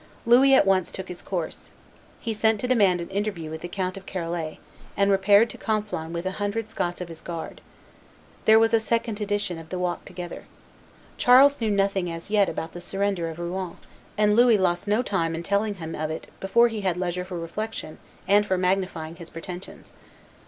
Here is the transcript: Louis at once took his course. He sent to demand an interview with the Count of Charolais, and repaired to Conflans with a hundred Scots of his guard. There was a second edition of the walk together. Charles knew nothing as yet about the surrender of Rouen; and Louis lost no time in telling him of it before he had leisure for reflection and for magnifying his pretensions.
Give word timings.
Louis 0.25 0.55
at 0.55 0.65
once 0.65 0.91
took 0.91 1.09
his 1.09 1.21
course. 1.21 1.69
He 2.19 2.33
sent 2.33 2.59
to 2.59 2.67
demand 2.67 3.01
an 3.01 3.09
interview 3.11 3.51
with 3.51 3.61
the 3.61 3.67
Count 3.67 3.97
of 3.97 4.07
Charolais, 4.07 4.57
and 4.97 5.11
repaired 5.11 5.47
to 5.51 5.59
Conflans 5.59 6.11
with 6.11 6.25
a 6.25 6.31
hundred 6.41 6.69
Scots 6.71 7.01
of 7.01 7.07
his 7.07 7.21
guard. 7.21 7.61
There 8.45 8.57
was 8.57 8.73
a 8.73 8.79
second 8.79 9.21
edition 9.21 9.59
of 9.59 9.69
the 9.69 9.77
walk 9.77 10.03
together. 10.05 10.45
Charles 11.17 11.61
knew 11.61 11.69
nothing 11.69 12.09
as 12.11 12.31
yet 12.31 12.49
about 12.49 12.71
the 12.71 12.81
surrender 12.81 13.29
of 13.29 13.37
Rouen; 13.37 13.77
and 14.17 14.35
Louis 14.35 14.57
lost 14.57 14.87
no 14.87 15.03
time 15.03 15.35
in 15.35 15.43
telling 15.43 15.75
him 15.75 15.93
of 15.93 16.09
it 16.09 16.31
before 16.39 16.67
he 16.69 16.81
had 16.81 16.97
leisure 16.97 17.23
for 17.23 17.37
reflection 17.37 17.99
and 18.27 18.43
for 18.43 18.57
magnifying 18.57 19.17
his 19.17 19.29
pretensions. 19.29 19.93